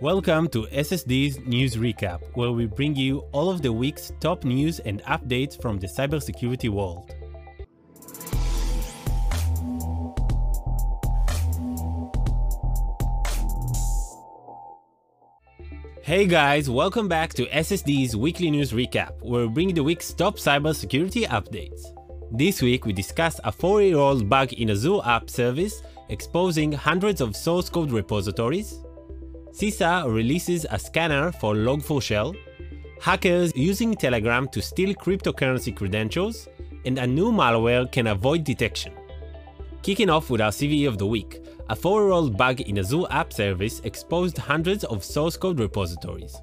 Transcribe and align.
Welcome 0.00 0.46
to 0.50 0.62
SSD's 0.66 1.40
News 1.40 1.74
Recap, 1.74 2.20
where 2.34 2.52
we 2.52 2.66
bring 2.66 2.94
you 2.94 3.24
all 3.32 3.50
of 3.50 3.62
the 3.62 3.72
week's 3.72 4.12
top 4.20 4.44
news 4.44 4.78
and 4.78 5.02
updates 5.02 5.60
from 5.60 5.80
the 5.80 5.88
cybersecurity 5.88 6.68
world. 6.68 7.12
Hey 16.02 16.26
guys, 16.26 16.70
welcome 16.70 17.08
back 17.08 17.34
to 17.34 17.46
SSD's 17.46 18.14
weekly 18.14 18.52
news 18.52 18.70
recap, 18.70 19.20
where 19.20 19.48
we 19.48 19.52
bring 19.52 19.74
the 19.74 19.82
week's 19.82 20.12
top 20.12 20.36
cybersecurity 20.36 21.26
updates. 21.26 21.80
This 22.30 22.62
week 22.62 22.86
we 22.86 22.92
discuss 22.92 23.40
a 23.42 23.50
4-year-old 23.50 24.28
bug 24.28 24.52
in 24.52 24.70
Azure 24.70 25.00
App 25.04 25.28
Service 25.28 25.82
exposing 26.08 26.70
hundreds 26.70 27.20
of 27.20 27.34
source 27.34 27.68
code 27.68 27.90
repositories, 27.90 28.78
CISA 29.58 30.06
releases 30.06 30.66
a 30.70 30.78
scanner 30.78 31.32
for 31.32 31.52
Log4Shell, 31.52 32.36
hackers 33.00 33.52
using 33.56 33.92
Telegram 33.92 34.46
to 34.50 34.62
steal 34.62 34.94
cryptocurrency 34.94 35.74
credentials, 35.74 36.46
and 36.84 36.96
a 36.96 37.04
new 37.04 37.32
malware 37.32 37.90
can 37.90 38.06
avoid 38.06 38.44
detection. 38.44 38.92
Kicking 39.82 40.10
off 40.10 40.30
with 40.30 40.40
our 40.40 40.52
CVE 40.52 40.86
of 40.86 40.96
the 40.96 41.06
week, 41.06 41.42
a 41.70 41.74
4-year-old 41.74 42.36
bug 42.36 42.60
in 42.60 42.78
Azure 42.78 43.06
App 43.10 43.32
Service 43.32 43.80
exposed 43.80 44.38
hundreds 44.38 44.84
of 44.84 45.02
source 45.02 45.36
code 45.36 45.58
repositories. 45.58 46.36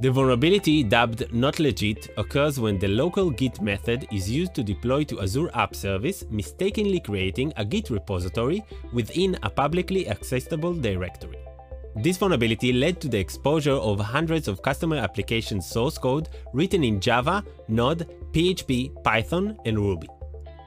The 0.00 0.12
vulnerability 0.12 0.84
dubbed 0.84 1.28
NotLegit 1.32 2.10
occurs 2.18 2.60
when 2.60 2.78
the 2.78 2.86
local 2.86 3.30
git 3.30 3.60
method 3.60 4.06
is 4.12 4.30
used 4.30 4.54
to 4.54 4.62
deploy 4.62 5.02
to 5.06 5.22
Azure 5.22 5.50
App 5.54 5.74
Service, 5.74 6.24
mistakenly 6.30 7.00
creating 7.00 7.52
a 7.56 7.64
git 7.64 7.90
repository 7.90 8.62
within 8.92 9.36
a 9.42 9.50
publicly 9.50 10.08
accessible 10.08 10.72
directory. 10.72 11.49
This 11.96 12.18
vulnerability 12.18 12.72
led 12.72 13.00
to 13.00 13.08
the 13.08 13.18
exposure 13.18 13.72
of 13.72 13.98
hundreds 13.98 14.46
of 14.46 14.62
customer 14.62 14.96
application 14.96 15.60
source 15.60 15.98
code 15.98 16.28
written 16.52 16.84
in 16.84 17.00
Java, 17.00 17.44
Node, 17.68 18.08
PHP, 18.32 19.02
Python, 19.02 19.58
and 19.64 19.78
Ruby. 19.78 20.06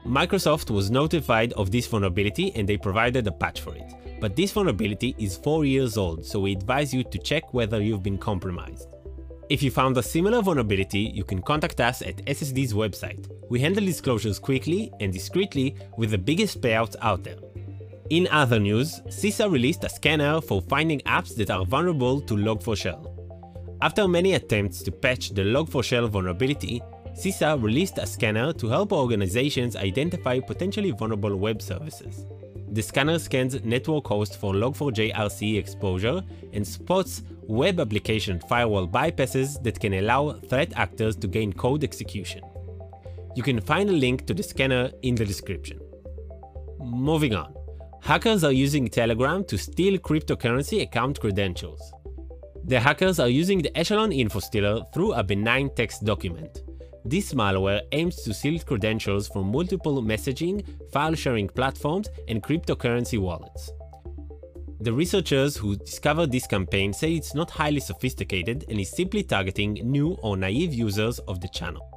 Microsoft 0.06 0.70
was 0.70 0.90
notified 0.90 1.54
of 1.54 1.70
this 1.70 1.86
vulnerability 1.86 2.52
and 2.54 2.68
they 2.68 2.76
provided 2.76 3.26
a 3.26 3.32
patch 3.32 3.62
for 3.62 3.74
it. 3.74 3.90
But 4.20 4.36
this 4.36 4.52
vulnerability 4.52 5.14
is 5.18 5.38
4 5.38 5.64
years 5.64 5.96
old, 5.96 6.26
so 6.26 6.40
we 6.40 6.52
advise 6.52 6.92
you 6.92 7.02
to 7.04 7.18
check 7.18 7.54
whether 7.54 7.82
you've 7.82 8.02
been 8.02 8.18
compromised. 8.18 8.86
If 9.48 9.62
you 9.62 9.70
found 9.70 9.96
a 9.96 10.02
similar 10.02 10.42
vulnerability, 10.42 11.10
you 11.14 11.24
can 11.24 11.40
contact 11.40 11.80
us 11.80 12.02
at 12.02 12.16
SSD's 12.26 12.74
website. 12.74 13.30
We 13.48 13.60
handle 13.60 13.84
disclosures 13.84 14.38
quickly 14.38 14.92
and 15.00 15.12
discreetly 15.12 15.76
with 15.96 16.10
the 16.10 16.18
biggest 16.18 16.60
payouts 16.60 16.96
out 17.00 17.24
there. 17.24 17.36
In 18.10 18.28
other 18.30 18.60
news, 18.60 19.00
CISA 19.06 19.50
released 19.50 19.82
a 19.82 19.88
scanner 19.88 20.38
for 20.42 20.60
finding 20.60 21.00
apps 21.00 21.34
that 21.36 21.50
are 21.50 21.64
vulnerable 21.64 22.20
to 22.20 22.34
Log4Shell. 22.34 23.10
After 23.80 24.06
many 24.06 24.34
attempts 24.34 24.82
to 24.82 24.92
patch 24.92 25.30
the 25.30 25.40
Log4Shell 25.40 26.10
vulnerability, 26.10 26.82
CISA 27.14 27.62
released 27.62 27.96
a 27.96 28.06
scanner 28.06 28.52
to 28.52 28.68
help 28.68 28.92
organizations 28.92 29.74
identify 29.74 30.38
potentially 30.38 30.90
vulnerable 30.90 31.34
web 31.36 31.62
services. 31.62 32.26
The 32.72 32.82
scanner 32.82 33.18
scans 33.18 33.64
network 33.64 34.06
hosts 34.06 34.36
for 34.36 34.52
Log4j 34.52 35.14
RCE 35.14 35.58
exposure 35.58 36.22
and 36.52 36.66
spots 36.66 37.22
web 37.46 37.80
application 37.80 38.38
firewall 38.48 38.86
bypasses 38.86 39.62
that 39.62 39.80
can 39.80 39.94
allow 39.94 40.32
threat 40.32 40.74
actors 40.76 41.16
to 41.16 41.26
gain 41.26 41.54
code 41.54 41.84
execution. 41.84 42.42
You 43.34 43.42
can 43.42 43.60
find 43.62 43.88
a 43.88 43.92
link 43.92 44.26
to 44.26 44.34
the 44.34 44.42
scanner 44.42 44.90
in 45.02 45.14
the 45.14 45.24
description. 45.24 45.80
Moving 46.80 47.34
on. 47.34 47.53
Hackers 48.04 48.44
are 48.44 48.52
using 48.52 48.86
Telegram 48.88 49.42
to 49.44 49.56
steal 49.56 49.96
cryptocurrency 49.96 50.82
account 50.82 51.18
credentials. 51.18 51.90
The 52.64 52.78
hackers 52.78 53.18
are 53.18 53.30
using 53.30 53.62
the 53.62 53.74
Echelon 53.74 54.12
info 54.12 54.40
stealer 54.40 54.82
through 54.92 55.14
a 55.14 55.24
benign 55.24 55.70
text 55.74 56.04
document. 56.04 56.64
This 57.06 57.32
malware 57.32 57.80
aims 57.92 58.16
to 58.24 58.34
steal 58.34 58.60
credentials 58.60 59.28
from 59.28 59.50
multiple 59.50 60.02
messaging, 60.02 60.66
file 60.92 61.14
sharing 61.14 61.48
platforms, 61.48 62.10
and 62.28 62.42
cryptocurrency 62.42 63.18
wallets. 63.18 63.72
The 64.80 64.92
researchers 64.92 65.56
who 65.56 65.74
discovered 65.74 66.30
this 66.30 66.46
campaign 66.46 66.92
say 66.92 67.14
it's 67.14 67.34
not 67.34 67.50
highly 67.50 67.80
sophisticated 67.80 68.66
and 68.68 68.78
is 68.78 68.90
simply 68.90 69.22
targeting 69.22 69.80
new 69.82 70.12
or 70.22 70.36
naive 70.36 70.74
users 70.74 71.20
of 71.20 71.40
the 71.40 71.48
channel. 71.48 71.88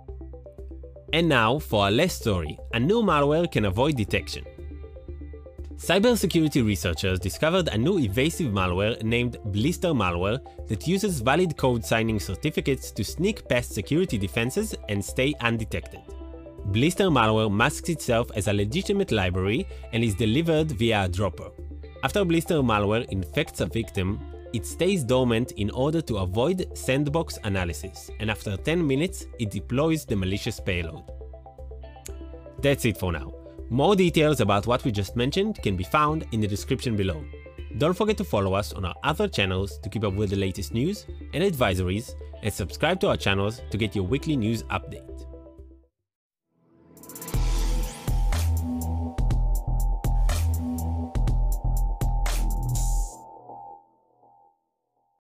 And 1.12 1.28
now 1.28 1.60
for 1.60 1.90
a 1.90 1.92
less 1.92 2.14
story, 2.14 2.58
a 2.72 2.80
new 2.80 3.04
malware 3.04 3.52
can 3.52 3.66
avoid 3.66 3.98
detection. 3.98 4.46
Cybersecurity 5.78 6.66
researchers 6.66 7.20
discovered 7.20 7.68
a 7.68 7.78
new 7.78 8.00
evasive 8.00 8.52
malware 8.52 9.02
named 9.04 9.38
Blister 9.46 9.90
malware 9.90 10.40
that 10.68 10.88
uses 10.88 11.22
valid 11.22 11.56
code 11.56 11.86
signing 11.86 12.20
certificates 12.20 12.90
to 12.90 13.04
sneak 13.04 13.48
past 13.48 13.74
security 13.74 14.18
defenses 14.18 14.74
and 14.90 15.06
stay 15.06 15.36
undetected. 15.40 16.02
Blister 16.66 17.06
malware 17.12 17.54
masks 17.54 17.90
itself 17.90 18.32
as 18.36 18.48
a 18.48 18.54
legitimate 18.54 19.12
library 19.12 19.68
and 19.94 20.04
is 20.04 20.16
delivered 20.16 20.72
via 20.72 21.04
a 21.04 21.08
dropper. 21.08 21.52
After 22.04 22.26
Blister 22.26 22.56
malware 22.56 23.06
infects 23.10 23.62
a 23.62 23.68
victim, 23.68 24.20
it 24.54 24.66
stays 24.66 25.04
dormant 25.04 25.52
in 25.54 25.70
order 25.70 26.02
to 26.02 26.18
avoid 26.18 26.76
sandbox 26.76 27.38
analysis, 27.44 28.10
and 28.20 28.32
after 28.32 28.58
10 28.58 28.86
minutes, 28.86 29.28
it 29.38 29.52
deploys 29.52 30.06
the 30.06 30.16
malicious 30.16 30.60
payload. 30.60 31.04
That's 32.64 32.86
it 32.86 32.98
for 32.98 33.12
now. 33.12 33.37
More 33.70 33.98
details 33.98 34.40
about 34.40 34.66
what 34.66 34.86
we 34.86 34.94
just 34.94 35.18
mentioned 35.18 35.62
can 35.62 35.76
be 35.76 35.84
found 35.84 36.26
in 36.32 36.40
the 36.40 36.48
description 36.48 36.96
below. 36.96 37.22
Don't 37.80 37.94
forget 37.94 38.16
to 38.18 38.24
follow 38.24 38.54
us 38.54 38.72
on 38.72 38.86
our 38.86 38.96
other 39.04 39.28
channels 39.28 39.78
to 39.80 39.90
keep 39.90 40.06
up 40.06 40.14
with 40.14 40.30
the 40.30 40.38
latest 40.38 40.74
news 40.74 41.06
and 41.34 41.44
advisories, 41.44 42.16
and 42.44 42.54
subscribe 42.54 43.00
to 43.02 43.10
our 43.10 43.18
channels 43.18 43.62
to 43.70 43.78
get 43.78 43.94
your 43.94 44.06
weekly 44.06 44.38
news 44.38 44.64
update. 44.64 45.17